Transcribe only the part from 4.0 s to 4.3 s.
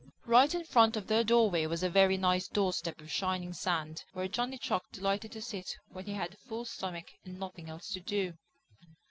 where